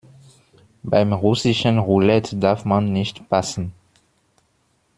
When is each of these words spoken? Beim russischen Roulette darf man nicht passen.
Beim 0.81 1.13
russischen 1.13 1.77
Roulette 1.77 2.35
darf 2.35 2.65
man 2.65 2.91
nicht 2.91 3.29
passen. 3.29 3.71